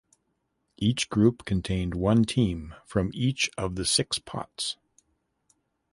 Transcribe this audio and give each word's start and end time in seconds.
Each 0.77 1.07
group 1.11 1.45
contained 1.45 1.93
one 1.93 2.23
team 2.23 2.73
from 2.87 3.11
each 3.13 3.51
of 3.55 3.75
the 3.75 3.85
six 3.85 4.17
pots. 4.17 4.75